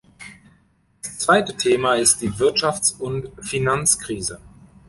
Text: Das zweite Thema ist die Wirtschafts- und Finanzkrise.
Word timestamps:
Das 1.03 1.19
zweite 1.19 1.55
Thema 1.55 1.93
ist 1.93 2.23
die 2.23 2.31
Wirtschafts- 2.39 2.97
und 2.99 3.29
Finanzkrise. 3.39 4.39